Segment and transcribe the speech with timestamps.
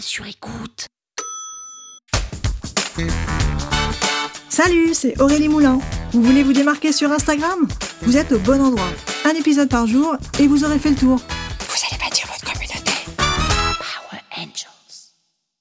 [0.00, 0.86] Sur écoute.
[4.48, 5.80] Salut, c'est Aurélie Moulin.
[6.12, 7.66] Vous voulez vous démarquer sur Instagram?
[8.02, 8.90] Vous êtes au bon endroit.
[9.24, 11.16] Un épisode par jour et vous aurez fait le tour.
[11.16, 12.92] Vous allez bâtir votre communauté.
[13.16, 15.12] Power Angels.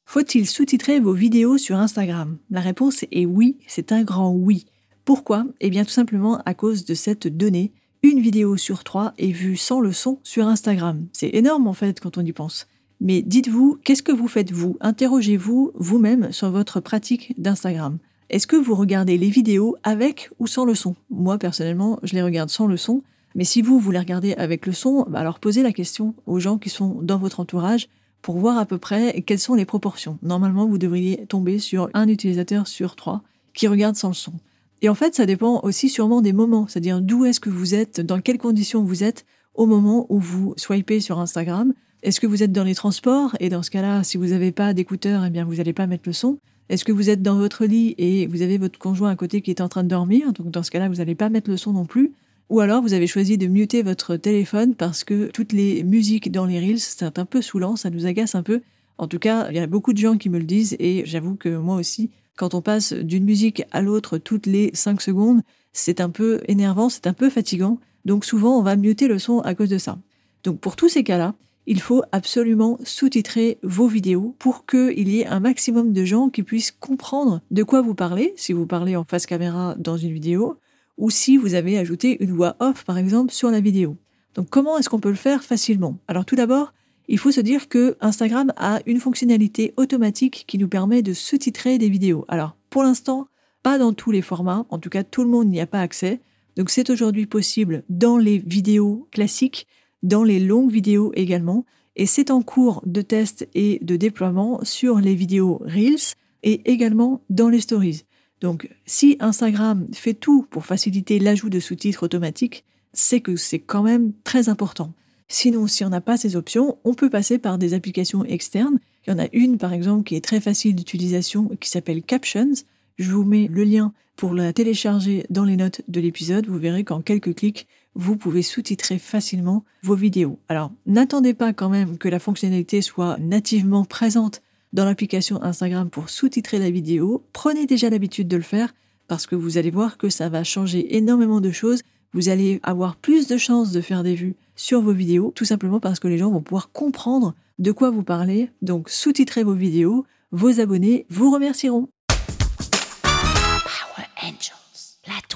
[0.06, 2.38] Faut-il sous-titrer vos vidéos sur Instagram?
[2.50, 4.66] La réponse est oui, c'est un grand oui.
[5.04, 5.46] Pourquoi?
[5.62, 7.72] Eh bien tout simplement à cause de cette donnée.
[8.04, 11.08] Une vidéo sur trois est vue sans le son sur Instagram.
[11.12, 12.68] C'est énorme en fait quand on y pense.
[13.00, 14.78] Mais dites-vous, qu'est-ce que vous faites vous?
[14.82, 18.00] Interrogez-vous vous-même sur votre pratique d'Instagram.
[18.30, 20.96] Est-ce que vous regardez les vidéos avec ou sans le son?
[21.10, 23.04] Moi personnellement, je les regarde sans le son.
[23.36, 26.40] Mais si vous, vous les regardez avec le son, bah alors posez la question aux
[26.40, 27.88] gens qui sont dans votre entourage
[28.22, 30.18] pour voir à peu près quelles sont les proportions.
[30.24, 33.22] Normalement, vous devriez tomber sur un utilisateur sur trois
[33.54, 34.34] qui regarde sans le son.
[34.82, 38.02] Et en fait, ça dépend aussi sûrement des moments, c'est-à-dire d'où est-ce que vous êtes,
[38.02, 41.74] dans quelles conditions vous êtes au moment où vous swipez sur Instagram.
[42.08, 43.36] Est-ce que vous êtes dans les transports?
[43.42, 46.04] Et dans ce cas-là, si vous n'avez pas d'écouteurs, eh bien, vous n'allez pas mettre
[46.06, 46.38] le son.
[46.70, 49.52] Est-ce que vous êtes dans votre lit et vous avez votre conjoint à côté qui
[49.52, 50.32] est en train de dormir?
[50.32, 52.14] Donc, dans ce cas-là, vous n'allez pas mettre le son non plus.
[52.50, 56.46] Ou alors, vous avez choisi de muter votre téléphone parce que toutes les musiques dans
[56.46, 58.62] les Reels, c'est un peu saoulant, ça nous agace un peu.
[58.98, 61.36] En tout cas, il y a beaucoup de gens qui me le disent et j'avoue
[61.36, 65.42] que moi aussi, quand on passe d'une musique à l'autre toutes les 5 secondes,
[65.74, 67.82] c'est un peu énervant, c'est un peu fatigant.
[68.06, 69.98] Donc souvent, on va muter le son à cause de ça.
[70.46, 71.36] Donc pour tous ces cas-là,
[71.68, 76.42] il faut absolument sous-titrer vos vidéos pour qu'il y ait un maximum de gens qui
[76.42, 80.58] puissent comprendre de quoi vous parlez, si vous parlez en face caméra dans une vidéo,
[80.98, 83.98] ou si vous avez ajouté une voix off, par exemple, sur la vidéo.
[84.34, 86.00] Donc comment est-ce qu'on peut le faire facilement?
[86.08, 86.74] Alors tout d'abord,
[87.10, 91.78] il faut se dire que Instagram a une fonctionnalité automatique qui nous permet de sous-titrer
[91.78, 92.24] des vidéos.
[92.30, 93.28] Alors pour l'instant,
[93.62, 96.22] pas dans tous les formats, en tout cas tout le monde n'y a pas accès.
[96.56, 99.68] Donc c'est aujourd'hui possible dans les vidéos classiques,
[100.04, 101.66] dans les longues vidéos également,
[101.96, 107.22] et c'est en cours de test et de déploiement sur les vidéos Reels et également
[107.30, 108.04] dans les stories.
[108.40, 112.64] Donc si Instagram fait tout pour faciliter l'ajout de sous-titres automatiques,
[112.94, 114.94] c'est que c'est quand même très important.
[115.28, 118.80] Sinon, si on n'a pas ces options, on peut passer par des applications externes.
[119.06, 122.54] Il y en a une, par exemple, qui est très facile d'utilisation, qui s'appelle Captions.
[122.98, 126.48] Je vous mets le lien pour la télécharger dans les notes de l'épisode.
[126.48, 130.40] Vous verrez qu'en quelques clics, vous pouvez sous-titrer facilement vos vidéos.
[130.50, 134.42] Alors, n'attendez pas quand même que la fonctionnalité soit nativement présente
[134.74, 137.24] dans l'application Instagram pour sous-titrer la vidéo.
[137.32, 138.74] Prenez déjà l'habitude de le faire
[139.08, 141.84] parce que vous allez voir que ça va changer énormément de choses.
[142.14, 145.80] Vous allez avoir plus de chances de faire des vues sur vos vidéos, tout simplement
[145.80, 148.50] parce que les gens vont pouvoir comprendre de quoi vous parlez.
[148.62, 150.06] Donc, sous-titrez vos vidéos.
[150.32, 151.88] Vos abonnés vous remercieront.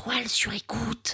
[0.04, 1.14] Toile sur écoute.